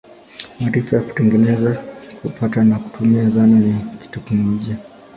Maarifa 0.59 0.95
ya 0.95 1.01
kutengeneza, 1.01 1.83
kupata 2.21 2.63
na 2.63 2.79
kutumia 2.79 3.29
zana 3.29 3.59
ni 3.59 3.83
teknolojia. 4.11 4.77